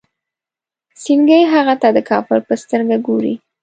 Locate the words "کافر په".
2.09-2.53